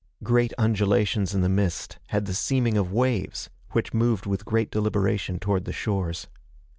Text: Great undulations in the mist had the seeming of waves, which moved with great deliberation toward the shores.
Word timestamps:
Great 0.23 0.51
undulations 0.57 1.35
in 1.35 1.41
the 1.41 1.47
mist 1.47 1.99
had 2.07 2.25
the 2.25 2.33
seeming 2.33 2.75
of 2.75 2.91
waves, 2.91 3.51
which 3.73 3.93
moved 3.93 4.25
with 4.25 4.45
great 4.45 4.71
deliberation 4.71 5.37
toward 5.37 5.63
the 5.65 5.71
shores. 5.71 6.25